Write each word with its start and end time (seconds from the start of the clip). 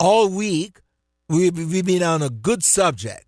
All 0.00 0.28
week, 0.28 0.80
we, 1.28 1.50
we've 1.50 1.84
been 1.84 2.02
on 2.02 2.22
a 2.22 2.30
good 2.30 2.62
subject 2.62 3.26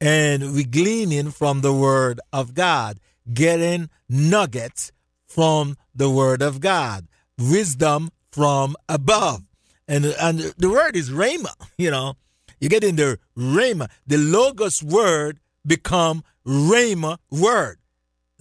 and 0.00 0.54
we're 0.54 0.66
gleaning 0.66 1.30
from 1.30 1.60
the 1.60 1.72
Word 1.72 2.20
of 2.32 2.54
God, 2.54 2.98
getting 3.32 3.90
nuggets 4.08 4.90
from 5.26 5.76
the 5.94 6.08
Word 6.08 6.40
of 6.40 6.60
God, 6.60 7.08
wisdom 7.38 8.10
from 8.32 8.74
above. 8.88 9.42
And, 9.86 10.06
and 10.06 10.38
the 10.56 10.70
word 10.70 10.96
is 10.96 11.10
Rhema, 11.10 11.52
you 11.78 11.90
know. 11.90 12.14
You 12.60 12.68
get 12.68 12.84
in 12.84 12.96
the 12.96 13.18
Rhema. 13.36 13.90
The 14.06 14.18
Logos 14.18 14.82
word 14.82 15.40
become 15.66 16.24
Rhema 16.46 17.18
word. 17.30 17.78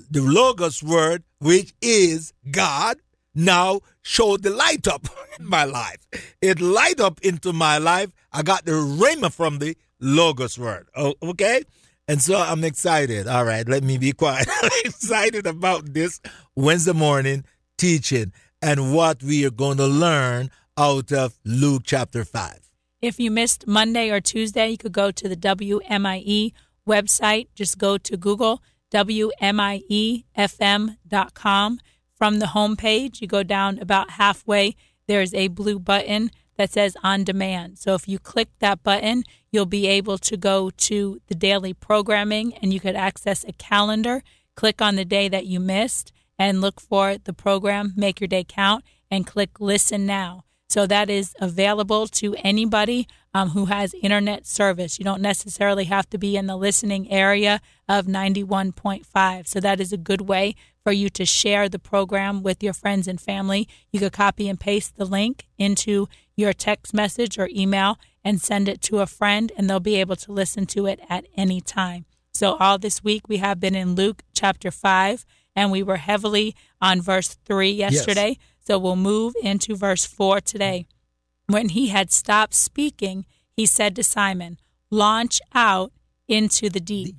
The 0.09 0.21
Logos 0.21 0.81
word, 0.81 1.23
which 1.40 1.73
is 1.81 2.34
God, 2.49 2.98
now 3.38 3.80
showed 4.02 4.44
the 4.44 4.50
light 4.50 4.88
up 4.88 5.08
in 5.40 5.48
my 5.48 5.64
life. 5.64 6.00
It 6.41 6.59
light 6.59 7.00
up 7.00 7.22
into 7.22 7.54
my 7.54 7.77
life. 7.77 8.10
I 8.34 8.41
got 8.41 8.66
the 8.66 8.72
rhema 8.72 9.32
from 9.32 9.60
the 9.60 9.77
logos 10.00 10.57
word. 10.57 10.88
Oh, 10.96 11.13
okay? 11.21 11.63
And 12.07 12.21
so 12.21 12.38
I'm 12.38 12.63
excited. 12.63 13.27
All 13.27 13.46
right, 13.46 13.68
let 13.68 13.84
me 13.84 13.98
be 13.98 14.13
quiet. 14.13 14.48
I'm 14.63 14.71
excited 14.85 15.46
about 15.46 15.94
this 15.94 16.20
Wednesday 16.55 16.94
morning 16.94 17.46
teaching 17.77 18.32
and 18.62 18.94
what 18.96 19.21
we 19.21 19.46
are 19.46 19.51
going 19.51 19.77
to 19.77 19.88
learn 19.88 20.49
out 20.77 21.12
of 21.12 21.38
Luke 21.46 21.84
chapter 21.85 22.26
5. 22.26 22.60
If 23.01 23.20
you 23.20 23.29
missed 23.29 23.68
Monday 23.68 24.10
or 24.10 24.20
Tuesday, 24.20 24.70
you 24.70 24.77
could 24.77 24.94
go 24.94 25.12
to 25.12 25.29
the 25.29 25.35
WMIE 25.35 26.54
website. 26.88 27.49
Just 27.54 27.77
go 27.77 27.99
to 27.99 28.18
Google, 28.18 28.63
WMIEFM.com 28.91 30.22
from 32.18 32.40
the 32.40 32.48
home 32.48 32.76
page, 32.76 33.21
you 33.21 33.27
go 33.27 33.43
down 33.43 33.79
about 33.79 34.12
halfway, 34.12 34.76
there's 35.07 35.34
a 35.34 35.48
blue 35.49 35.79
button 35.79 36.32
that 36.57 36.71
says 36.71 36.98
on 37.04 37.23
demand. 37.23 37.77
So 37.77 37.93
if 37.93 38.07
you 38.07 38.18
click 38.20 38.49
that 38.60 38.84
button, 38.84 39.23
you'll 39.51 39.65
be 39.65 39.87
able 39.87 40.18
to 40.18 40.35
go 40.35 40.71
to 40.71 41.21
the 41.27 41.35
daily 41.35 41.73
programming 41.73 42.55
and 42.55 42.73
you 42.73 42.79
could 42.79 42.95
access 42.95 43.45
a 43.48 43.54
calendar. 43.54 44.23
Click 44.55 44.82
on 44.82 44.95
the 44.95 45.05
day 45.05 45.29
that 45.29 45.45
you 45.45 45.60
missed 45.60 46.12
and 46.40 46.62
look 46.62 46.82
for 46.82 47.18
the 47.18 47.34
program, 47.34 47.93
Make 47.95 48.20
Your 48.20 48.27
Day 48.27 48.43
Count, 48.43 48.84
and 49.10 49.26
click 49.26 49.60
Listen 49.60 50.05
Now. 50.05 50.43
So 50.70 50.85
that 50.85 51.10
is 51.10 51.34
available 51.40 52.07
to 52.07 52.35
anybody 52.43 53.07
um, 53.34 53.49
who 53.49 53.65
has 53.65 53.93
internet 54.01 54.46
service. 54.46 54.99
You 54.99 55.05
don't 55.05 55.21
necessarily 55.21 55.85
have 55.85 56.10
to 56.10 56.18
be 56.18 56.35
in 56.35 56.48
the 56.48 56.57
listening 56.57 57.10
area 57.10 57.62
of 57.87 58.05
91.5. 58.05 59.48
So 59.48 59.60
that 59.60 59.79
is 59.79 59.93
a 59.93 59.98
good 59.98 60.21
way 60.21 60.55
for 60.84 60.91
you 60.91 61.10
to 61.12 61.26
share 61.26 61.70
the 61.70 61.79
program 61.79 62.43
with 62.43 62.62
your 62.62 62.73
friends 62.73 63.07
and 63.07 63.20
family. 63.20 63.68
You 63.91 63.99
could 63.99 64.13
copy 64.13 64.50
and 64.50 64.59
paste 64.59 64.97
the 64.97 65.06
link 65.06 65.47
into 65.57 66.07
your 66.35 66.53
text 66.53 66.94
message 66.94 67.38
or 67.38 67.50
email 67.51 67.97
and 68.23 68.41
send 68.41 68.68
it 68.68 68.81
to 68.81 69.00
a 69.00 69.07
friend, 69.07 69.53
and 69.57 69.69
they'll 69.69 69.79
be 69.79 69.95
able 69.95 70.18
to 70.18 70.34
listen 70.34 70.66
to 70.66 70.85
it 70.85 71.00
at 71.09 71.25
any 71.38 71.62
time. 71.62 72.06
So, 72.34 72.56
all 72.57 72.78
this 72.78 73.03
week 73.03 73.28
we 73.29 73.38
have 73.38 73.59
been 73.59 73.73
in 73.75 73.95
Luke 73.95 74.22
chapter 74.34 74.69
5, 74.69 75.25
and 75.55 75.72
we 75.72 75.81
were 75.81 75.97
heavily 75.97 76.55
on 76.81 77.01
verse 77.01 77.38
3 77.45 77.72
yesterday. 77.72 78.38
Yes. 78.39 78.56
So 78.67 78.78
we'll 78.78 78.97
move 78.97 79.33
into 79.41 79.78
verse 79.78 80.05
4 80.05 80.41
today. 80.41 80.88
When 81.45 81.69
he 81.69 81.88
had 81.88 82.11
stopped 82.11 82.53
speaking, 82.53 83.25
he 83.50 83.66
said 83.66 83.95
to 83.95 84.03
Simon, 84.03 84.59
Launch 84.89 85.39
out 85.55 85.94
into 86.28 86.69
the 86.69 86.81
deep 86.81 87.16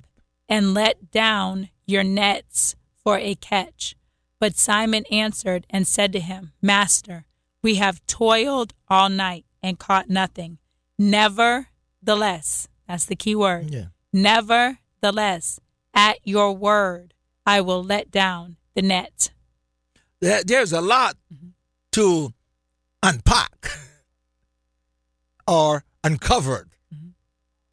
and 0.47 0.75
let 0.75 1.09
down 1.09 1.69
your 1.87 2.03
nets 2.03 2.75
for 3.03 3.17
a 3.17 3.33
catch. 3.33 3.95
But 4.39 4.57
Simon 4.59 5.05
answered 5.09 5.65
and 5.71 5.87
said 5.87 6.13
to 6.13 6.19
him, 6.19 6.51
Master, 6.61 7.25
we 7.63 7.75
have 7.75 8.05
toiled 8.05 8.75
all 8.87 9.09
night 9.09 9.45
and 9.63 9.79
caught 9.79 10.07
nothing. 10.07 10.59
Nevertheless, 10.99 12.67
that's 12.87 13.05
the 13.05 13.15
key 13.15 13.33
word. 13.33 13.71
Yeah. 13.71 13.85
Nevertheless, 14.13 15.59
at 15.95 16.19
your 16.23 16.55
word, 16.55 17.15
I 17.43 17.61
will 17.61 17.83
let 17.83 18.11
down 18.11 18.57
the 18.75 18.83
net 18.83 19.31
there's 20.21 20.73
a 20.73 20.81
lot 20.81 21.15
mm-hmm. 21.33 21.49
to 21.93 22.33
unpack 23.03 23.71
or 25.47 25.83
uncovered. 26.03 26.69
Mm-hmm. 26.93 27.09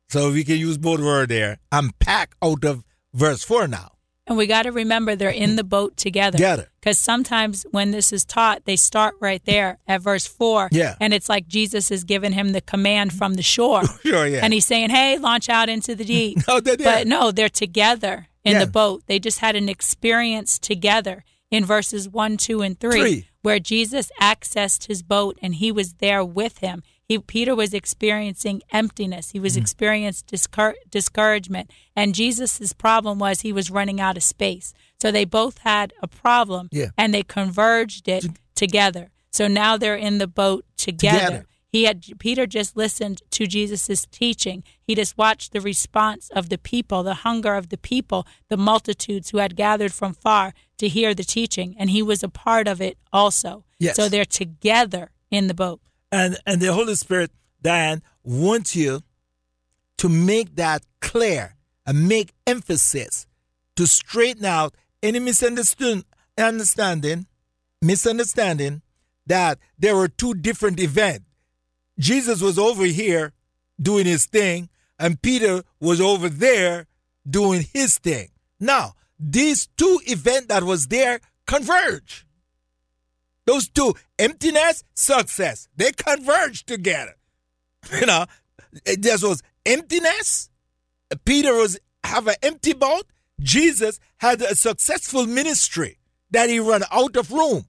So 0.09 0.33
we 0.33 0.45
can 0.45 0.57
use 0.57 0.79
both 0.79 1.01
words 1.01 1.29
there. 1.29 1.59
Unpack 1.73 2.35
out 2.43 2.65
of 2.65 2.85
verse 3.13 3.43
4 3.43 3.69
now. 3.69 3.93
And 4.29 4.37
we 4.37 4.49
got 4.49 4.63
to 4.63 4.73
remember 4.73 5.15
they're 5.15 5.31
in 5.31 5.55
the 5.55 5.63
boat 5.63 5.97
together. 5.97 6.37
Together. 6.37 6.69
Because 6.81 6.99
sometimes 6.99 7.65
when 7.71 7.93
this 7.93 8.13
is 8.13 8.25
taught, 8.25 8.65
they 8.65 8.75
start 8.75 9.15
right 9.21 9.45
there 9.45 9.79
at 9.87 10.01
verse 10.01 10.27
4. 10.27 10.71
Yeah. 10.73 10.97
And 11.01 11.15
it's 11.15 11.29
like 11.29 11.47
Jesus 11.47 11.93
is 11.93 12.03
giving 12.03 12.33
him 12.33 12.51
the 12.51 12.61
command 12.61 13.13
from 13.13 13.35
the 13.35 13.43
shore. 13.43 13.85
sure, 14.03 14.27
yeah. 14.27 14.41
And 14.43 14.53
he's 14.53 14.67
saying, 14.67 14.91
hey, 14.91 15.19
launch 15.19 15.49
out 15.49 15.69
into 15.69 15.95
the 15.95 16.05
deep. 16.05 16.39
no, 16.49 16.59
they're, 16.59 16.77
But 16.77 17.07
no, 17.07 17.31
they're 17.31 17.49
together 17.49 18.27
in 18.43 18.55
yeah. 18.55 18.65
the 18.65 18.71
boat. 18.71 19.05
They 19.07 19.21
just 19.21 19.39
had 19.39 19.55
an 19.55 19.69
experience 19.69 20.59
together 20.59 21.25
in 21.51 21.65
verses 21.65 22.09
1, 22.09 22.37
2, 22.37 22.63
and 22.63 22.79
3, 22.79 23.01
Three. 23.01 23.29
where 23.43 23.59
Jesus 23.59 24.11
accessed 24.21 24.87
his 24.87 25.03
boat 25.03 25.39
and 25.41 25.57
he 25.57 25.71
was 25.71 25.95
there 25.95 26.25
with 26.25 26.59
him. 26.59 26.83
He, 27.05 27.19
Peter 27.19 27.55
was 27.55 27.73
experiencing 27.73 28.63
emptiness. 28.73 29.31
He 29.31 29.39
was 29.39 29.55
mm. 29.55 29.61
experiencing 29.61 30.27
discour- 30.27 30.75
discouragement. 30.91 31.71
And 31.95 32.15
Jesus' 32.15 32.73
problem 32.73 33.19
was 33.19 33.41
he 33.41 33.53
was 33.53 33.71
running 33.71 34.01
out 34.01 34.17
of 34.17 34.25
space. 34.25 34.75
So 35.01 35.13
they 35.13 35.25
both 35.25 35.59
had 35.59 35.93
a 36.03 36.09
problem 36.09 36.69
yeah. 36.73 36.89
and 36.99 37.15
they 37.15 37.23
converged 37.23 38.09
it 38.09 38.27
together. 38.57 39.11
So 39.31 39.47
now 39.47 39.77
they're 39.77 39.97
in 39.97 40.19
the 40.19 40.27
boat 40.27 40.65
together. 40.77 41.19
together. 41.19 41.47
He 41.69 41.85
had 41.85 42.05
Peter 42.19 42.47
just 42.47 42.77
listened 42.77 43.21
to 43.33 43.47
Jesus' 43.47 44.07
teaching. 44.11 44.65
He 44.83 44.95
just 44.95 45.19
watched 45.19 45.53
the 45.53 45.61
response 45.61 46.31
of 46.31 46.49
the 46.49 46.57
people, 46.57 47.03
the 47.03 47.15
hunger 47.17 47.55
of 47.55 47.69
the 47.69 47.77
people, 47.77 48.27
the 48.49 48.57
multitudes 48.57 49.31
who 49.31 49.39
had 49.39 49.57
gathered 49.57 49.93
from 49.93 50.15
far 50.15 50.55
to 50.79 50.89
hear 50.89 51.15
the 51.15 51.25
teaching, 51.25 51.75
and 51.79 51.91
he 51.91 52.03
was 52.03 52.23
a 52.23 52.29
part 52.29 52.69
of 52.69 52.81
it 52.81 52.99
also. 53.13 53.65
Yes. 53.79 53.97
So 53.97 54.09
they're 54.09 54.25
together 54.25 55.11
in 55.31 55.47
the 55.47 55.55
boat. 55.55 55.81
And 56.13 56.39
and 56.47 56.61
the 56.61 56.73
Holy 56.73 56.95
Spirit, 56.95 57.31
Diane, 57.63 58.03
wants 58.23 58.77
you 58.77 59.03
to 59.99 60.09
make 60.09 60.57
that 60.57 60.85
clear 61.01 61.57
and 61.87 62.09
make 62.09 62.33
emphasis 62.47 63.27
to 63.77 63.87
straighten 63.87 64.45
out 64.45 64.75
any 65.03 65.19
misunderstanding, 65.19 66.05
misunderstanding 67.83 68.83
that 69.27 69.59
there 69.79 69.97
were 69.97 70.09
two 70.09 70.35
different 70.35 70.81
events 70.81 71.27
Jesus 71.99 72.43
was 72.43 72.59
over 72.59 72.85
here 72.85 73.33
doing 73.81 74.07
his 74.07 74.27
thing, 74.27 74.69
and 74.99 75.21
Peter 75.21 75.63
was 75.81 76.01
over 76.01 76.29
there 76.29 76.87
doing 77.29 77.65
his 77.73 77.99
thing. 77.99 78.29
Now, 78.61 78.95
these 79.19 79.69
two 79.77 80.01
events 80.07 80.49
that 80.49 80.65
was 80.65 80.89
there 80.89 81.21
converge. 81.47 82.27
Those 83.47 83.69
two, 83.69 83.95
emptiness, 84.19 84.83
success, 84.95 85.69
they 85.77 85.93
converge 85.93 86.65
together. 86.65 87.15
You 88.01 88.07
know, 88.07 88.27
there 88.99 89.17
was 89.23 89.45
emptiness. 89.65 90.51
Peter 91.25 91.55
was 91.55 91.79
have 92.03 92.27
an 92.27 92.35
empty 92.43 92.73
boat. 92.73 93.07
Jesus 93.41 94.01
had 94.17 94.43
a 94.43 94.57
successful 94.57 95.25
ministry 95.25 95.99
that 96.33 96.49
he 96.49 96.59
run 96.59 96.83
out 96.91 97.15
of 97.17 97.31
room. 97.31 97.67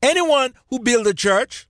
Anyone 0.00 0.54
who 0.68 0.78
build 0.78 1.08
a 1.08 1.14
church, 1.14 1.66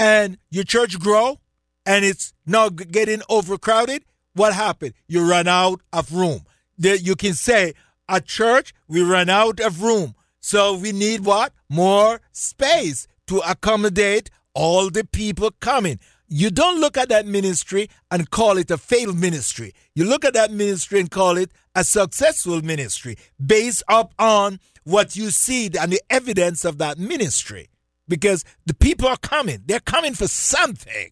and 0.00 0.38
your 0.50 0.64
church 0.64 0.98
grow 0.98 1.38
and 1.84 2.06
it's 2.06 2.32
not 2.46 2.74
getting 2.90 3.20
overcrowded, 3.28 4.02
what 4.32 4.54
happened? 4.54 4.94
You 5.06 5.28
run 5.28 5.46
out 5.46 5.82
of 5.92 6.12
room. 6.12 6.46
You 6.78 7.14
can 7.16 7.34
say, 7.34 7.74
at 8.10 8.26
church, 8.26 8.74
we 8.88 9.02
run 9.02 9.30
out 9.30 9.60
of 9.60 9.82
room. 9.82 10.14
So 10.40 10.74
we 10.76 10.92
need 10.92 11.24
what? 11.24 11.52
More 11.68 12.20
space 12.32 13.06
to 13.28 13.38
accommodate 13.38 14.30
all 14.54 14.90
the 14.90 15.04
people 15.04 15.50
coming. 15.60 15.98
You 16.28 16.50
don't 16.50 16.80
look 16.80 16.96
at 16.96 17.08
that 17.08 17.26
ministry 17.26 17.88
and 18.10 18.30
call 18.30 18.58
it 18.58 18.70
a 18.70 18.78
failed 18.78 19.18
ministry. 19.18 19.72
You 19.94 20.04
look 20.04 20.24
at 20.24 20.34
that 20.34 20.50
ministry 20.52 21.00
and 21.00 21.10
call 21.10 21.36
it 21.36 21.50
a 21.74 21.84
successful 21.84 22.62
ministry 22.62 23.16
based 23.44 23.82
up 23.88 24.12
on 24.18 24.60
what 24.84 25.16
you 25.16 25.30
see 25.30 25.70
and 25.78 25.92
the 25.92 26.02
evidence 26.10 26.64
of 26.64 26.78
that 26.78 26.98
ministry. 26.98 27.68
because 28.10 28.44
the 28.66 28.74
people 28.74 29.08
are 29.08 29.16
coming. 29.16 29.62
They're 29.64 29.80
coming 29.80 30.14
for 30.14 30.26
something. 30.26 31.10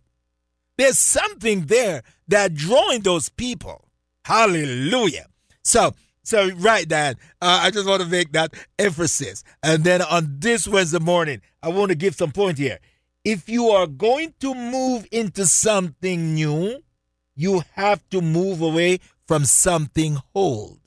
There's 0.76 0.98
something 0.98 1.66
there 1.66 2.02
that 2.26 2.54
drawing 2.54 3.00
those 3.02 3.30
people. 3.30 3.88
Hallelujah. 4.24 5.26
So, 5.62 5.94
so 6.28 6.50
right, 6.56 6.86
Dan. 6.86 7.14
Uh, 7.40 7.60
I 7.62 7.70
just 7.70 7.88
want 7.88 8.02
to 8.02 8.06
make 8.06 8.32
that 8.32 8.52
emphasis. 8.78 9.42
And 9.62 9.82
then 9.82 10.02
on 10.02 10.36
this 10.40 10.68
Wednesday 10.68 10.98
morning, 10.98 11.40
I 11.62 11.70
want 11.70 11.88
to 11.88 11.94
give 11.94 12.14
some 12.14 12.32
point 12.32 12.58
here. 12.58 12.80
If 13.24 13.48
you 13.48 13.70
are 13.70 13.86
going 13.86 14.34
to 14.40 14.54
move 14.54 15.06
into 15.10 15.46
something 15.46 16.34
new, 16.34 16.82
you 17.34 17.62
have 17.72 18.06
to 18.10 18.20
move 18.20 18.60
away 18.60 18.98
from 19.26 19.46
something 19.46 20.18
old. 20.34 20.80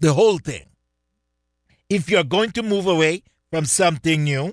The 0.00 0.12
whole 0.12 0.38
thing. 0.38 0.66
If 1.88 2.10
you're 2.10 2.24
going 2.24 2.50
to 2.52 2.64
move 2.64 2.88
away 2.88 3.22
from 3.52 3.66
something 3.66 4.24
new, 4.24 4.52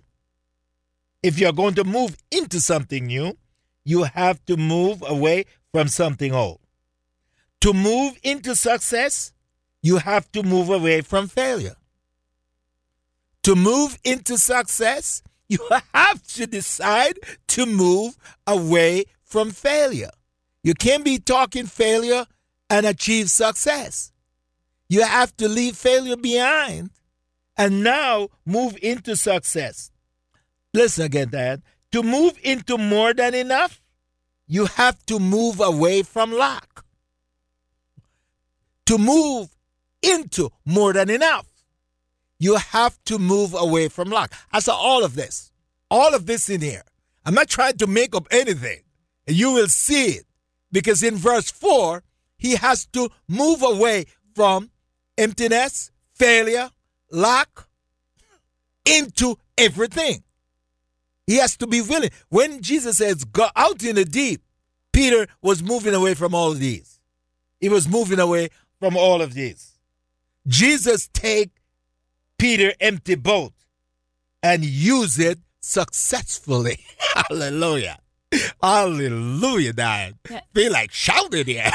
if 1.23 1.39
you're 1.39 1.53
going 1.53 1.73
to 1.73 1.83
move 1.83 2.15
into 2.29 2.61
something 2.61 3.07
new, 3.07 3.35
you 3.83 4.03
have 4.03 4.45
to 4.45 4.57
move 4.57 5.03
away 5.07 5.45
from 5.71 5.87
something 5.87 6.35
old. 6.35 6.59
To 7.61 7.73
move 7.73 8.19
into 8.21 8.55
success, 8.55 9.33
you 9.81 9.97
have 9.97 10.31
to 10.31 10.43
move 10.43 10.69
away 10.69 11.01
from 11.01 11.27
failure. 11.27 11.75
To 13.43 13.55
move 13.55 13.97
into 14.03 14.37
success, 14.37 15.23
you 15.49 15.59
have 15.93 16.25
to 16.35 16.47
decide 16.47 17.19
to 17.47 17.65
move 17.65 18.17
away 18.45 19.05
from 19.23 19.51
failure. 19.51 20.11
You 20.63 20.73
can't 20.75 21.03
be 21.03 21.17
talking 21.17 21.65
failure 21.65 22.25
and 22.69 22.85
achieve 22.85 23.29
success. 23.29 24.11
You 24.87 25.03
have 25.03 25.35
to 25.37 25.47
leave 25.47 25.75
failure 25.75 26.17
behind 26.17 26.91
and 27.57 27.83
now 27.83 28.29
move 28.45 28.77
into 28.81 29.15
success. 29.15 29.91
Listen 30.73 31.05
again, 31.05 31.29
Dad. 31.29 31.61
To 31.91 32.03
move 32.03 32.37
into 32.43 32.77
more 32.77 33.13
than 33.13 33.33
enough, 33.33 33.81
you 34.47 34.65
have 34.65 35.03
to 35.07 35.19
move 35.19 35.59
away 35.59 36.03
from 36.03 36.31
lack. 36.31 36.83
To 38.85 38.97
move 38.97 39.49
into 40.01 40.49
more 40.65 40.93
than 40.93 41.09
enough, 41.09 41.47
you 42.39 42.55
have 42.55 42.97
to 43.05 43.19
move 43.19 43.53
away 43.53 43.87
from 43.87 44.09
lack. 44.09 44.33
I 44.51 44.59
saw 44.59 44.75
all 44.75 45.03
of 45.03 45.15
this, 45.15 45.51
all 45.89 46.13
of 46.15 46.25
this 46.25 46.49
in 46.49 46.61
here. 46.61 46.83
I'm 47.25 47.35
not 47.35 47.49
trying 47.49 47.77
to 47.77 47.87
make 47.87 48.15
up 48.15 48.27
anything. 48.31 48.81
You 49.27 49.51
will 49.51 49.67
see 49.67 50.05
it 50.13 50.25
because 50.71 51.03
in 51.03 51.15
verse 51.15 51.51
4, 51.51 52.03
he 52.37 52.55
has 52.55 52.85
to 52.87 53.09
move 53.27 53.61
away 53.61 54.05
from 54.33 54.71
emptiness, 55.17 55.91
failure, 56.15 56.71
lack 57.11 57.49
into 58.85 59.37
everything. 59.57 60.23
He 61.27 61.37
has 61.37 61.55
to 61.57 61.67
be 61.67 61.81
willing. 61.81 62.09
When 62.29 62.61
Jesus 62.61 62.97
says, 62.97 63.23
go 63.23 63.47
out 63.55 63.83
in 63.83 63.95
the 63.95 64.05
deep, 64.05 64.41
Peter 64.91 65.27
was 65.41 65.61
moving 65.61 65.93
away 65.93 66.15
from 66.15 66.33
all 66.33 66.51
of 66.51 66.59
these. 66.59 66.99
He 67.59 67.69
was 67.69 67.87
moving 67.87 68.19
away 68.19 68.49
from 68.79 68.97
all 68.97 69.21
of 69.21 69.33
these. 69.33 69.70
Jesus 70.47 71.09
take 71.13 71.51
Peter 72.37 72.73
empty 72.79 73.15
boat 73.15 73.53
and 74.41 74.65
use 74.65 75.19
it 75.19 75.39
successfully. 75.59 76.79
Hallelujah. 77.29 77.99
Hallelujah, 78.61 79.73
Diane. 79.73 80.15
Yeah. 80.29 80.41
Feel 80.53 80.71
like 80.71 80.91
shouting 80.91 81.45
here. 81.45 81.71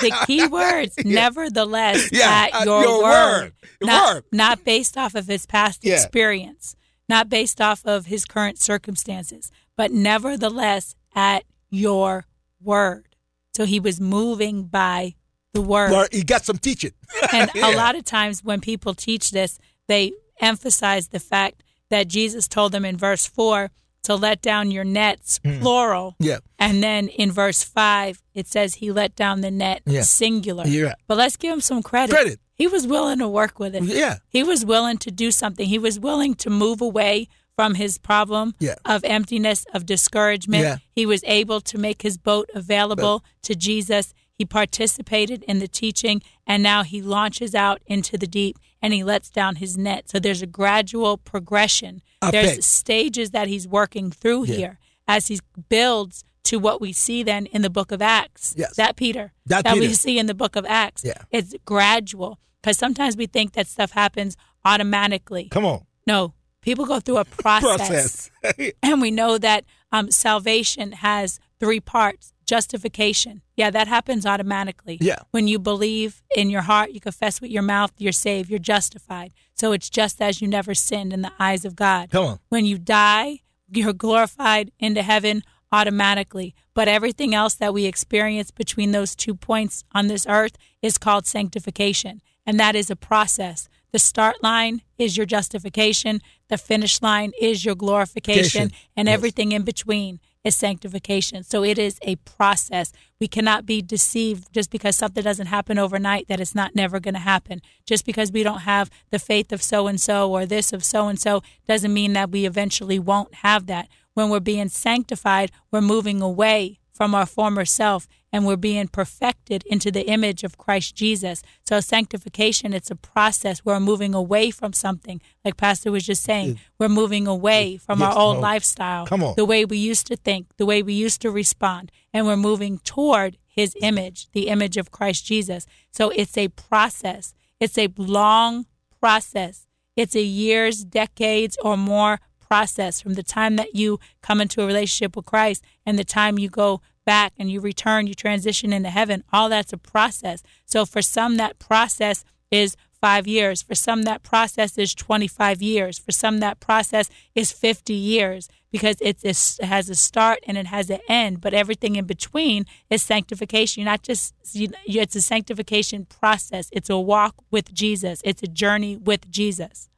the 0.00 0.16
key 0.26 0.46
words, 0.48 0.94
yeah. 0.98 1.14
nevertheless, 1.14 2.10
yeah. 2.12 2.48
at 2.52 2.64
your, 2.64 2.82
your 2.82 3.02
word. 3.02 3.40
word. 3.42 3.52
Not, 3.82 4.14
word. 4.14 4.24
not 4.32 4.64
based 4.64 4.96
off 4.96 5.14
of 5.14 5.26
his 5.26 5.46
past 5.46 5.84
yeah. 5.84 5.94
experience, 5.94 6.76
not 7.08 7.28
based 7.28 7.60
off 7.60 7.84
of 7.84 8.06
his 8.06 8.24
current 8.24 8.58
circumstances, 8.58 9.50
but 9.76 9.90
nevertheless 9.90 10.94
at 11.14 11.44
your 11.70 12.26
word. 12.62 13.08
So 13.52 13.64
he 13.64 13.80
was 13.80 14.00
moving 14.00 14.64
by 14.64 15.14
the 15.52 15.60
word. 15.60 15.90
Well, 15.90 16.06
he 16.10 16.22
got 16.22 16.44
some 16.44 16.58
teaching. 16.58 16.92
and 17.32 17.50
a 17.56 17.74
lot 17.76 17.96
of 17.96 18.04
times 18.04 18.44
when 18.44 18.60
people 18.60 18.94
teach 18.94 19.30
this, 19.30 19.58
they 19.88 20.12
emphasize 20.40 21.08
the 21.08 21.20
fact 21.20 21.62
that 21.90 22.08
Jesus 22.08 22.48
told 22.48 22.72
them 22.72 22.84
in 22.84 22.96
verse 22.96 23.26
4 23.26 23.70
to 24.04 24.14
let 24.14 24.40
down 24.40 24.70
your 24.70 24.84
nets, 24.84 25.40
mm. 25.40 25.60
plural. 25.60 26.16
Yeah. 26.18 26.38
And 26.58 26.82
then 26.82 27.08
in 27.08 27.30
verse 27.30 27.62
5, 27.62 28.22
it 28.34 28.46
says 28.46 28.74
he 28.74 28.90
let 28.90 29.14
down 29.14 29.40
the 29.40 29.50
net, 29.50 29.82
yeah. 29.84 30.02
singular. 30.02 30.66
Yeah. 30.66 30.94
But 31.06 31.18
let's 31.18 31.36
give 31.36 31.52
him 31.52 31.60
some 31.60 31.82
credit. 31.82 32.14
Credit. 32.14 32.40
He 32.54 32.66
was 32.66 32.86
willing 32.86 33.18
to 33.18 33.28
work 33.28 33.58
with 33.58 33.74
it. 33.74 33.82
Yeah. 33.84 34.16
He 34.28 34.42
was 34.42 34.64
willing 34.64 34.98
to 34.98 35.10
do 35.10 35.30
something. 35.30 35.66
He 35.66 35.78
was 35.78 35.98
willing 35.98 36.34
to 36.36 36.50
move 36.50 36.80
away 36.80 37.28
from 37.56 37.74
his 37.74 37.98
problem 37.98 38.54
yeah. 38.58 38.74
of 38.84 39.04
emptiness, 39.04 39.66
of 39.74 39.84
discouragement. 39.84 40.62
Yeah. 40.62 40.76
He 40.92 41.04
was 41.04 41.22
able 41.26 41.60
to 41.62 41.78
make 41.78 42.02
his 42.02 42.16
boat 42.16 42.48
available 42.54 43.20
but, 43.20 43.42
to 43.44 43.54
Jesus. 43.54 44.14
He 44.40 44.46
participated 44.46 45.42
in 45.42 45.58
the 45.58 45.68
teaching, 45.68 46.22
and 46.46 46.62
now 46.62 46.82
he 46.82 47.02
launches 47.02 47.54
out 47.54 47.82
into 47.84 48.16
the 48.16 48.26
deep 48.26 48.58
and 48.80 48.94
he 48.94 49.04
lets 49.04 49.28
down 49.28 49.56
his 49.56 49.76
net. 49.76 50.08
So 50.08 50.18
there's 50.18 50.40
a 50.40 50.46
gradual 50.46 51.18
progression. 51.18 52.00
there's 52.30 52.64
stages 52.64 53.32
that 53.32 53.48
he's 53.48 53.68
working 53.68 54.10
through 54.10 54.46
yeah. 54.46 54.56
here 54.56 54.78
as 55.06 55.26
he 55.26 55.40
builds 55.68 56.24
to 56.44 56.58
what 56.58 56.80
we 56.80 56.94
see 56.94 57.22
then 57.22 57.44
in 57.44 57.60
the 57.60 57.68
book 57.68 57.92
of 57.92 58.00
Acts. 58.00 58.54
Yes. 58.56 58.76
That 58.76 58.96
Peter. 58.96 59.34
That, 59.44 59.64
that 59.64 59.74
Peter. 59.74 59.88
we 59.88 59.92
see 59.92 60.18
in 60.18 60.24
the 60.24 60.34
book 60.34 60.56
of 60.56 60.64
Acts. 60.64 61.04
Yeah. 61.04 61.20
It's 61.30 61.54
gradual. 61.66 62.38
Because 62.62 62.78
sometimes 62.78 63.18
we 63.18 63.26
think 63.26 63.52
that 63.52 63.66
stuff 63.66 63.90
happens 63.90 64.38
automatically. 64.64 65.50
Come 65.50 65.66
on. 65.66 65.84
No, 66.06 66.32
people 66.62 66.86
go 66.86 66.98
through 66.98 67.18
a 67.18 67.24
process. 67.42 68.30
process. 68.40 68.72
and 68.82 69.02
we 69.02 69.10
know 69.10 69.36
that 69.36 69.66
um, 69.92 70.10
salvation 70.10 70.92
has 70.92 71.40
three 71.58 71.80
parts 71.80 72.32
justification. 72.50 73.42
Yeah, 73.56 73.70
that 73.70 73.86
happens 73.86 74.26
automatically. 74.26 74.98
Yeah. 75.00 75.20
When 75.30 75.46
you 75.46 75.60
believe 75.60 76.20
in 76.36 76.50
your 76.50 76.62
heart, 76.62 76.90
you 76.90 77.00
confess 77.00 77.40
with 77.40 77.52
your 77.52 77.62
mouth, 77.62 77.92
you're 77.96 78.10
saved, 78.10 78.50
you're 78.50 78.58
justified. 78.58 79.32
So 79.54 79.70
it's 79.70 79.88
just 79.88 80.20
as 80.20 80.42
you 80.42 80.48
never 80.48 80.74
sinned 80.74 81.12
in 81.12 81.22
the 81.22 81.30
eyes 81.38 81.64
of 81.64 81.76
God. 81.76 82.10
Come 82.10 82.24
on. 82.24 82.38
When 82.48 82.64
you 82.66 82.76
die, 82.76 83.42
you're 83.70 83.92
glorified 83.92 84.72
into 84.80 85.02
heaven 85.02 85.44
automatically. 85.70 86.56
But 86.74 86.88
everything 86.88 87.36
else 87.36 87.54
that 87.54 87.72
we 87.72 87.84
experience 87.86 88.50
between 88.50 88.90
those 88.90 89.14
two 89.14 89.36
points 89.36 89.84
on 89.92 90.08
this 90.08 90.26
earth 90.28 90.56
is 90.82 90.98
called 90.98 91.26
sanctification. 91.26 92.20
And 92.44 92.58
that 92.58 92.74
is 92.74 92.90
a 92.90 92.96
process. 92.96 93.68
The 93.92 94.00
start 94.00 94.42
line 94.42 94.82
is 94.98 95.16
your 95.16 95.26
justification, 95.26 96.20
the 96.48 96.58
finish 96.58 97.00
line 97.00 97.30
is 97.40 97.64
your 97.64 97.76
glorification, 97.76 98.72
and 98.96 99.08
everything 99.08 99.52
in 99.52 99.62
between 99.62 100.18
is 100.44 100.56
sanctification. 100.56 101.42
So 101.42 101.62
it 101.62 101.78
is 101.78 101.98
a 102.02 102.16
process. 102.16 102.92
We 103.20 103.28
cannot 103.28 103.66
be 103.66 103.82
deceived 103.82 104.52
just 104.52 104.70
because 104.70 104.96
something 104.96 105.22
doesn't 105.22 105.46
happen 105.46 105.78
overnight 105.78 106.28
that 106.28 106.40
it's 106.40 106.54
not 106.54 106.74
never 106.74 106.98
going 106.98 107.14
to 107.14 107.20
happen. 107.20 107.60
Just 107.86 108.06
because 108.06 108.32
we 108.32 108.42
don't 108.42 108.60
have 108.60 108.90
the 109.10 109.18
faith 109.18 109.52
of 109.52 109.62
so 109.62 109.86
and 109.86 110.00
so 110.00 110.30
or 110.30 110.46
this 110.46 110.72
of 110.72 110.84
so 110.84 111.08
and 111.08 111.20
so 111.20 111.42
doesn't 111.68 111.92
mean 111.92 112.14
that 112.14 112.30
we 112.30 112.46
eventually 112.46 112.98
won't 112.98 113.34
have 113.36 113.66
that. 113.66 113.88
When 114.14 114.30
we're 114.30 114.40
being 114.40 114.68
sanctified, 114.68 115.52
we're 115.70 115.80
moving 115.80 116.20
away 116.22 116.78
from 116.92 117.14
our 117.14 117.26
former 117.26 117.64
self 117.64 118.06
and 118.32 118.46
we're 118.46 118.56
being 118.56 118.88
perfected 118.88 119.64
into 119.66 119.90
the 119.90 120.06
image 120.08 120.44
of 120.44 120.58
Christ 120.58 120.94
Jesus. 120.94 121.42
So 121.68 121.80
sanctification, 121.80 122.72
it's 122.72 122.90
a 122.90 122.96
process. 122.96 123.64
We're 123.64 123.80
moving 123.80 124.14
away 124.14 124.50
from 124.50 124.72
something, 124.72 125.20
like 125.44 125.56
Pastor 125.56 125.90
was 125.90 126.06
just 126.06 126.22
saying. 126.22 126.50
It, 126.50 126.56
we're 126.78 126.88
moving 126.88 127.26
away 127.26 127.76
from 127.76 128.00
yes, 128.00 128.14
our 128.14 128.18
old 128.18 128.36
no. 128.36 128.42
lifestyle, 128.42 129.06
Come 129.06 129.22
on. 129.22 129.34
the 129.36 129.44
way 129.44 129.64
we 129.64 129.78
used 129.78 130.06
to 130.08 130.16
think, 130.16 130.46
the 130.56 130.66
way 130.66 130.82
we 130.82 130.94
used 130.94 131.20
to 131.22 131.30
respond, 131.30 131.90
and 132.12 132.26
we're 132.26 132.36
moving 132.36 132.78
toward 132.78 133.36
His 133.46 133.76
image, 133.80 134.28
the 134.32 134.48
image 134.48 134.76
of 134.76 134.90
Christ 134.90 135.24
Jesus. 135.26 135.66
So 135.90 136.10
it's 136.10 136.38
a 136.38 136.48
process. 136.48 137.34
It's 137.58 137.76
a 137.78 137.88
long 137.96 138.66
process. 139.00 139.66
It's 139.96 140.14
a 140.14 140.22
years, 140.22 140.84
decades, 140.84 141.58
or 141.62 141.76
more 141.76 142.20
process 142.50 143.00
from 143.00 143.14
the 143.14 143.22
time 143.22 143.56
that 143.56 143.74
you 143.76 144.00
come 144.22 144.40
into 144.40 144.62
a 144.62 144.66
relationship 144.66 145.14
with 145.14 145.24
Christ 145.24 145.62
and 145.86 145.98
the 145.98 146.04
time 146.04 146.38
you 146.38 146.48
go 146.48 146.80
back 147.10 147.32
and 147.40 147.50
you 147.50 147.60
return, 147.60 148.06
you 148.06 148.14
transition 148.14 148.72
into 148.72 148.88
heaven. 148.88 149.24
All 149.32 149.48
that's 149.48 149.72
a 149.72 149.76
process. 149.76 150.44
So 150.64 150.86
for 150.86 151.02
some, 151.02 151.38
that 151.38 151.58
process 151.58 152.24
is 152.52 152.76
five 153.00 153.26
years. 153.26 153.62
For 153.62 153.74
some, 153.74 154.04
that 154.04 154.22
process 154.22 154.78
is 154.78 154.94
25 154.94 155.60
years. 155.60 155.98
For 155.98 156.12
some, 156.12 156.38
that 156.38 156.60
process 156.60 157.10
is 157.34 157.50
50 157.50 157.94
years 157.94 158.48
because 158.70 158.96
it 159.00 159.22
has 159.60 159.90
a 159.90 159.96
start 159.96 160.38
and 160.46 160.56
it 160.56 160.68
has 160.68 160.88
an 160.88 161.00
end. 161.08 161.40
But 161.40 161.52
everything 161.52 161.96
in 161.96 162.04
between 162.04 162.64
is 162.88 163.02
sanctification. 163.02 163.80
You're 163.80 163.90
not 163.90 164.02
just, 164.04 164.32
it's 164.54 165.16
a 165.16 165.20
sanctification 165.20 166.04
process. 166.04 166.68
It's 166.70 166.90
a 166.90 166.98
walk 166.98 167.34
with 167.50 167.74
Jesus, 167.74 168.20
it's 168.24 168.44
a 168.44 168.46
journey 168.46 168.96
with 168.96 169.28
Jesus. 169.28 169.88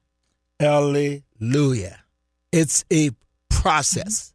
Hallelujah. 0.59 1.99
It's 2.53 2.87
a 2.91 3.11
process, 3.51 4.33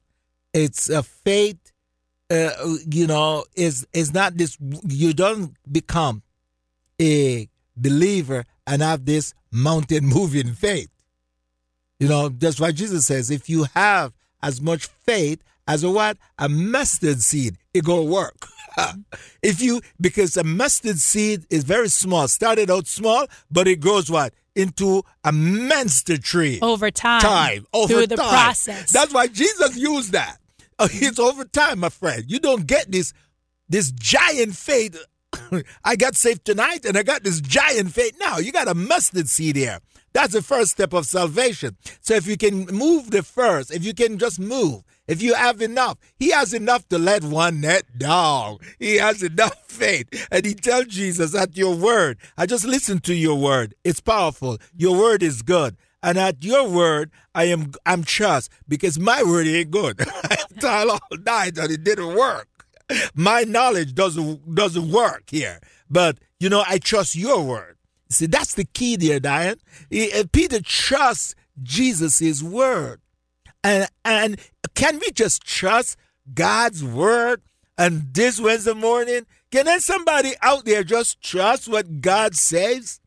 mm-hmm. 0.54 0.64
it's 0.64 0.90
a 0.92 1.02
faith 1.02 1.67
uh, 2.30 2.52
you 2.90 3.08
know, 3.08 3.46
is 3.56 3.88
is 3.94 4.14
not 4.14 4.38
this. 4.38 4.58
You 4.88 5.14
don't 5.14 5.56
become 5.72 6.24
a 7.02 7.50
believer 7.76 8.46
and 8.66 8.82
have 8.82 9.06
this 9.06 9.34
mountain 9.52 10.06
moving 10.18 10.54
faith. 10.54 10.90
You 12.00 12.08
know, 12.08 12.30
that's 12.30 12.60
why 12.60 12.72
Jesus 12.72 13.06
says, 13.08 13.32
if 13.32 13.50
you 13.50 13.66
have 13.74 14.14
as 14.42 14.62
much 14.62 14.86
faith 14.86 15.44
as 15.68 15.84
a 15.84 15.90
what? 15.90 16.18
A 16.38 16.48
mustard 16.48 17.22
seed, 17.22 17.58
it 17.74 17.84
gonna 17.84 18.04
work. 18.04 18.48
if 19.42 19.62
you 19.62 19.82
because 20.00 20.38
a 20.38 20.44
mustard 20.44 21.00
seed 21.00 21.46
is 21.50 21.64
very 21.64 21.90
small, 21.90 22.28
started 22.28 22.70
out 22.70 22.88
small, 22.88 23.26
but 23.50 23.68
it 23.68 23.80
grows 23.80 24.12
what? 24.12 24.34
Into 24.56 25.04
a 25.24 25.32
monster 25.32 26.18
tree. 26.18 26.60
Over 26.62 26.92
time. 26.92 27.22
Time. 27.22 27.68
Over 27.74 27.94
through 27.94 28.08
the 28.08 28.16
time. 28.18 28.30
process. 28.30 28.92
That's 28.92 29.14
why 29.14 29.28
Jesus 29.28 29.78
used 29.78 30.12
that. 30.14 30.38
Uh, 30.80 30.88
It's 30.92 31.20
over 31.20 31.46
time, 31.46 31.80
my 31.80 31.90
friend. 31.90 32.26
You 32.28 32.40
don't 32.40 32.68
get 32.68 32.92
this 32.92 33.14
this 33.70 33.92
giant 33.92 34.56
faith. 34.56 34.98
I 35.84 35.96
got 35.96 36.16
saved 36.16 36.46
tonight 36.46 36.86
and 36.86 36.98
I 36.98 37.04
got 37.04 37.24
this 37.24 37.42
giant 37.42 37.92
faith. 37.92 38.16
Now 38.20 38.38
you 38.38 38.52
got 38.52 38.68
a 38.68 38.74
mustard 38.74 39.28
seed 39.28 39.56
here. 39.58 39.80
That's 40.14 40.34
the 40.34 40.42
first 40.42 40.72
step 40.72 40.94
of 40.94 41.06
salvation. 41.06 41.76
So 42.02 42.16
if 42.16 42.26
you 42.28 42.38
can 42.38 42.66
move 42.68 43.12
the 43.12 43.22
first, 43.24 43.72
if 43.72 43.84
you 43.84 43.94
can 43.94 44.18
just 44.18 44.40
move, 44.40 44.84
if 45.08 45.22
you 45.22 45.34
have 45.36 45.62
enough, 45.62 45.98
he 46.18 46.32
has 46.32 46.54
enough 46.54 46.88
to 46.90 46.98
let 46.98 47.24
one 47.24 47.62
net 47.62 47.84
down. 47.98 48.58
He 48.80 48.96
has 48.96 49.22
enough 49.22 49.56
faith. 49.68 50.08
And 50.32 50.46
he 50.46 50.54
tells 50.54 50.88
Jesus 50.88 51.36
at 51.36 51.56
your 51.58 51.76
word, 51.76 52.18
I 52.38 52.46
just 52.46 52.66
listen 52.66 53.00
to 53.02 53.14
your 53.14 53.38
word. 53.38 53.76
It's 53.84 54.00
powerful. 54.00 54.58
Your 54.76 54.98
word 54.98 55.22
is 55.22 55.42
good. 55.42 55.76
And 56.08 56.18
at 56.18 56.42
your 56.42 56.70
word, 56.70 57.12
I 57.36 57.50
am 57.50 57.74
I'm 57.86 58.06
trust 58.06 58.50
because 58.66 58.98
my 58.98 59.24
word 59.24 59.46
ain't 59.46 59.72
good. 59.72 60.00
I 60.24 60.38
tried 60.58 60.88
all 60.88 61.00
night 61.26 61.58
and 61.58 61.70
it 61.70 61.84
didn't 61.84 62.16
work. 62.16 62.48
My 63.14 63.42
knowledge 63.42 63.94
doesn't 63.94 64.56
doesn't 64.56 64.90
work 64.90 65.24
here. 65.28 65.60
But 65.90 66.18
you 66.40 66.48
know, 66.48 66.64
I 66.66 66.78
trust 66.78 67.18
your 67.18 67.44
word. 67.44 67.76
See, 68.10 68.26
that's 68.26 68.54
the 68.54 68.64
key 68.64 68.96
there, 68.96 69.20
Diane. 69.20 69.58
Uh, 69.94 70.24
Peter 70.32 70.62
trusts 70.62 71.36
Jesus' 71.62 72.42
word. 72.42 73.02
And 73.62 73.90
and 74.06 74.40
can 74.76 75.00
we 75.00 75.12
just 75.12 75.44
trust 75.44 75.98
God's 76.34 76.86
word? 76.86 77.42
And 77.78 78.14
this 78.14 78.40
Wednesday 78.40 78.74
morning, 78.74 79.26
can 79.52 79.82
somebody 79.82 80.36
out 80.42 80.64
there 80.64 80.86
just 80.86 81.22
trust 81.22 81.68
what 81.68 82.00
God 82.00 82.34
says? 82.34 83.02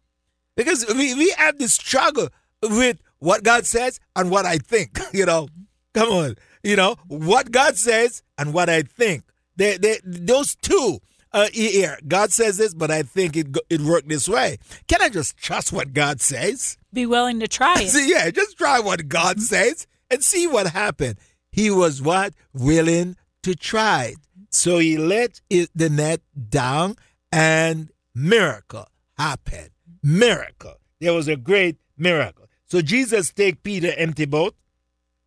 Because 0.54 0.84
we, 0.94 1.14
we 1.14 1.30
have 1.38 1.56
this 1.56 1.72
struggle 1.72 2.28
with 2.62 2.98
what 3.18 3.42
God 3.42 3.66
says 3.66 4.00
and 4.16 4.30
what 4.30 4.46
I 4.46 4.58
think. 4.58 4.98
You 5.12 5.26
know, 5.26 5.48
come 5.94 6.08
on. 6.10 6.34
You 6.62 6.76
know, 6.76 6.96
what 7.08 7.50
God 7.50 7.76
says 7.76 8.22
and 8.38 8.52
what 8.52 8.68
I 8.68 8.82
think. 8.82 9.24
They, 9.56 9.76
they, 9.76 9.98
those 10.04 10.56
two 10.56 11.00
uh, 11.32 11.48
here. 11.52 11.98
God 12.06 12.32
says 12.32 12.58
this, 12.58 12.74
but 12.74 12.90
I 12.90 13.02
think 13.02 13.36
it, 13.36 13.56
it 13.68 13.80
worked 13.80 14.08
this 14.08 14.28
way. 14.28 14.58
Can 14.88 15.02
I 15.02 15.08
just 15.08 15.36
trust 15.36 15.72
what 15.72 15.92
God 15.92 16.20
says? 16.20 16.76
Be 16.92 17.06
willing 17.06 17.40
to 17.40 17.48
try 17.48 17.74
it. 17.78 17.92
Yeah, 18.08 18.30
just 18.30 18.56
try 18.56 18.80
what 18.80 19.08
God 19.08 19.40
says 19.40 19.86
and 20.10 20.22
see 20.24 20.46
what 20.46 20.68
happened. 20.68 21.18
He 21.50 21.70
was 21.70 22.00
what? 22.02 22.34
Willing 22.52 23.16
to 23.42 23.54
try 23.54 24.12
it. 24.12 24.18
So 24.50 24.78
he 24.78 24.96
let 24.96 25.40
it, 25.48 25.70
the 25.74 25.88
net 25.88 26.20
down 26.48 26.96
and 27.32 27.90
miracle 28.14 28.88
happened. 29.16 29.70
Miracle. 30.02 30.74
There 31.00 31.14
was 31.14 31.28
a 31.28 31.36
great 31.36 31.76
miracle. 31.96 32.39
So 32.70 32.80
Jesus 32.80 33.32
take 33.32 33.62
Peter 33.64 33.92
empty 33.96 34.26
boat 34.26 34.54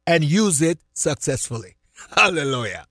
and 0.07 0.23
use 0.23 0.61
it 0.61 0.79
successfully. 0.93 1.75
Hallelujah. 2.15 2.85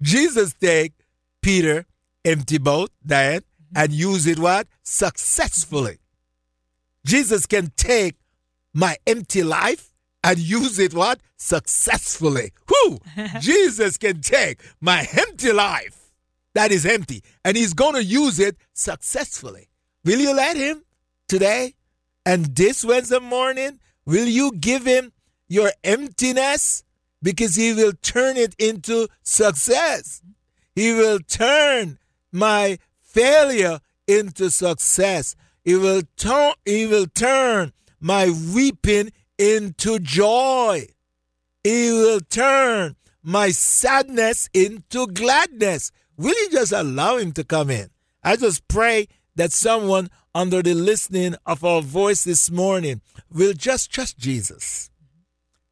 Jesus 0.00 0.54
take 0.54 0.94
Peter 1.42 1.84
empty 2.24 2.56
boat, 2.56 2.90
Diane, 3.06 3.42
and 3.76 3.92
use 3.92 4.26
it 4.26 4.38
what? 4.38 4.66
Successfully. 4.82 5.98
Jesus 7.04 7.44
can 7.44 7.70
take 7.76 8.14
my 8.72 8.96
empty 9.06 9.42
life 9.42 9.92
and 10.24 10.38
use 10.38 10.78
it 10.78 10.94
what? 10.94 11.20
Successfully. 11.36 12.52
Who? 12.66 12.98
Jesus 13.40 13.98
can 13.98 14.22
take 14.22 14.62
my 14.80 15.06
empty 15.18 15.52
life 15.52 16.12
that 16.54 16.72
is 16.72 16.86
empty 16.86 17.22
and 17.44 17.58
he's 17.58 17.74
going 17.74 17.94
to 17.94 18.04
use 18.04 18.38
it 18.40 18.56
successfully. 18.72 19.68
Will 20.04 20.18
you 20.18 20.34
let 20.34 20.56
him 20.56 20.82
today? 21.28 21.74
And 22.24 22.56
this 22.56 22.84
Wednesday 22.84 23.20
morning, 23.20 23.80
will 24.08 24.26
you 24.26 24.50
give 24.52 24.86
him 24.86 25.12
your 25.48 25.70
emptiness? 25.84 26.82
Because 27.22 27.56
he 27.56 27.74
will 27.74 27.92
turn 28.00 28.36
it 28.36 28.54
into 28.58 29.08
success. 29.22 30.22
He 30.74 30.92
will 30.92 31.18
turn 31.18 31.98
my 32.32 32.78
failure 33.02 33.80
into 34.06 34.50
success. 34.50 35.36
He 35.62 35.74
will 35.74 36.02
turn 36.16 36.54
he 36.64 36.86
will 36.86 37.06
turn 37.06 37.72
my 38.00 38.32
weeping 38.54 39.10
into 39.36 39.98
joy. 39.98 40.86
He 41.62 41.90
will 41.90 42.20
turn 42.20 42.96
my 43.22 43.50
sadness 43.50 44.48
into 44.54 45.06
gladness. 45.08 45.90
Will 46.16 46.34
you 46.42 46.50
just 46.50 46.72
allow 46.72 47.18
him 47.18 47.32
to 47.32 47.44
come 47.44 47.70
in? 47.70 47.90
I 48.22 48.36
just 48.36 48.66
pray 48.68 49.08
that 49.36 49.52
someone 49.52 50.08
under 50.38 50.62
the 50.62 50.72
listening 50.72 51.34
of 51.44 51.64
our 51.64 51.82
voice 51.82 52.22
this 52.22 52.48
morning 52.48 53.00
we'll 53.28 53.52
just 53.52 53.90
trust 53.90 54.16
Jesus. 54.18 54.88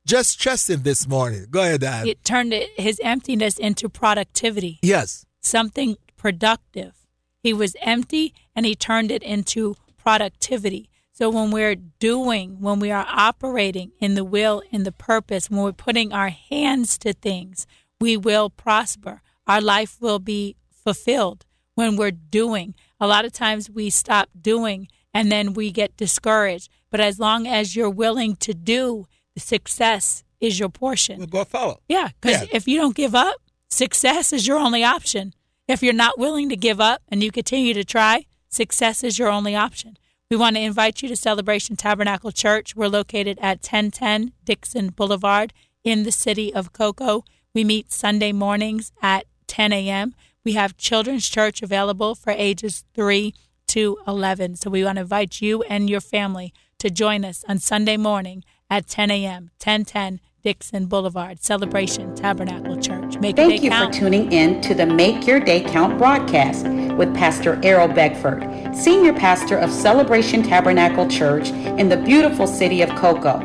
Just 0.05 0.41
trust 0.41 0.69
him 0.69 0.83
this 0.83 1.07
morning. 1.07 1.47
Go 1.51 1.63
ahead, 1.63 1.83
Dad. 1.83 2.09
It 2.09 2.25
turned 2.25 2.53
his 2.77 3.01
emptiness 3.03 3.59
into 3.59 3.89
productivity, 3.89 4.81
yes. 4.83 5.25
something 5.41 5.97
productive. 6.17 6.95
He 7.39 7.53
was 7.53 7.77
empty 7.81 8.35
and 8.57 8.67
he 8.67 8.75
turned 8.75 9.13
it 9.13 9.23
into 9.23 9.77
productivity. 9.99 10.91
So 11.13 11.31
when 11.31 11.53
we're 11.53 11.77
doing, 11.77 12.61
when 12.61 12.81
we 12.81 12.91
are 12.91 13.07
operating 13.09 13.93
in 14.01 14.15
the 14.15 14.25
will, 14.25 14.63
in 14.73 14.83
the 14.83 14.93
purpose, 14.93 15.49
when 15.49 15.63
we're 15.63 15.73
putting 15.73 16.13
our 16.13 16.31
hands 16.31 16.99
to 16.99 17.13
things, 17.13 17.69
we 18.01 18.17
will 18.17 18.51
prosper. 18.51 19.23
Our 19.47 19.61
life 19.61 19.97
will 20.01 20.19
be 20.19 20.57
fulfilled 20.71 21.47
when 21.77 21.97
we're 21.97 22.11
doing. 22.11 22.75
A 23.01 23.07
lot 23.07 23.25
of 23.25 23.33
times 23.33 23.71
we 23.71 23.91
stop 23.91 24.29
doing 24.41 24.89
and 25.13 25.31
then 25.31 25.53
we 25.55 25.71
get 25.71 25.97
discouraged. 25.97 26.69
But 26.91 27.01
as 27.01 27.19
long 27.19 27.47
as 27.47 27.75
you're 27.77 27.91
willing 27.91 28.37
to 28.37 28.55
do, 28.55 29.07
the 29.35 29.41
success 29.41 30.25
is 30.41 30.59
your 30.59 30.69
portion. 30.69 31.19
We'll 31.19 31.27
go 31.27 31.45
follow. 31.45 31.81
Yeah, 31.89 32.09
because 32.21 32.43
Yeah. 32.43 32.49
if 32.53 32.69
you 32.69 32.79
don't 32.81 32.95
give 32.97 33.15
up, 33.15 33.37
success 33.69 34.33
is 34.33 34.47
your 34.47 34.59
only 34.59 34.85
option. 34.85 35.35
If 35.69 35.83
you're 35.83 35.93
not 35.93 36.19
willing 36.19 36.49
to 36.51 36.57
give 36.57 36.81
up 36.81 37.03
and 37.09 37.23
you 37.23 37.31
continue 37.33 37.75
to 37.75 37.85
try, 37.85 38.27
success 38.49 39.03
is 39.03 39.19
your 39.19 39.29
only 39.29 39.57
option. 39.57 39.97
We 40.31 40.37
want 40.37 40.57
to 40.57 40.63
invite 40.63 41.03
you 41.03 41.09
to 41.09 41.17
Celebration 41.17 41.77
Tabernacle 41.77 42.33
Church. 42.33 42.75
We're 42.75 42.89
located 42.89 43.39
at 43.41 43.63
1010 43.63 44.33
Dixon 44.45 44.89
Boulevard 44.91 45.53
in 45.85 46.03
the 46.03 46.13
city 46.13 46.53
of 46.53 46.73
Cocoa. 46.73 47.25
We 47.55 47.65
meet 47.65 47.93
Sunday 47.93 48.33
mornings 48.33 48.93
at 49.03 49.27
10 49.47 49.73
a.m. 49.73 50.15
We 50.47 50.53
have 50.53 50.77
children's 50.77 51.29
church 51.29 51.61
available 51.61 52.15
for 52.15 52.31
ages 52.31 52.85
3 52.95 53.35
to 53.67 53.99
11. 54.07 54.55
So 54.55 54.71
we 54.71 54.85
want 54.85 54.95
to 54.95 55.01
invite 55.03 55.41
you 55.41 55.65
and 55.65 55.91
your 55.91 56.01
family 56.01 56.55
to 56.79 56.89
join 56.89 57.25
us 57.25 57.45
on 57.49 57.59
Sunday 57.59 57.97
morning 57.97 58.45
at 58.71 58.87
10 58.87 59.11
a.m., 59.11 59.51
1010 59.59 60.21
Dixon 60.45 60.87
Boulevard, 60.87 61.43
Celebration 61.43 62.15
Tabernacle 62.15 62.77
Church. 62.77 63.19
Make 63.19 63.35
Thank 63.35 63.65
you 63.65 63.71
count. 63.71 63.93
for 63.93 64.01
tuning 64.01 64.31
in 64.31 64.61
to 64.61 64.73
the 64.73 64.87
Make 64.87 65.27
Your 65.27 65.41
Day 65.41 65.63
Count 65.63 65.99
broadcast 65.99 66.65
with 66.97 67.13
Pastor 67.13 67.59
Errol 67.65 67.89
Beckford, 67.89 68.47
Senior 68.73 69.15
Pastor 69.15 69.59
of 69.59 69.73
Celebration 69.73 70.45
Tabernacle 70.45 71.09
Church 71.09 71.49
in 71.49 71.89
the 71.89 71.97
beautiful 71.97 72.47
city 72.47 72.83
of 72.83 72.91
Cocoa. 72.91 73.41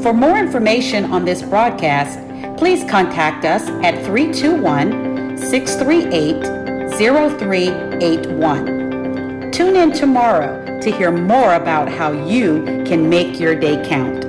For 0.00 0.14
more 0.14 0.38
information 0.38 1.12
on 1.12 1.26
this 1.26 1.42
broadcast, 1.42 2.18
please 2.56 2.88
contact 2.90 3.44
us 3.44 3.68
at 3.84 4.02
321 4.06 5.07
638 5.46 6.58
0381. 6.98 9.50
Tune 9.52 9.76
in 9.76 9.92
tomorrow 9.92 10.80
to 10.80 10.90
hear 10.90 11.10
more 11.10 11.54
about 11.54 11.88
how 11.88 12.12
you 12.12 12.62
can 12.84 13.08
make 13.08 13.40
your 13.40 13.54
day 13.54 13.82
count. 13.88 14.27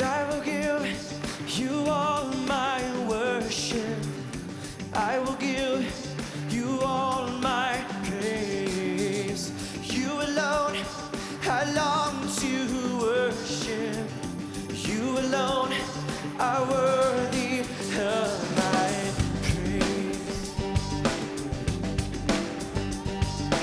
I 0.00 0.28
will 0.28 0.40
give 0.40 0.63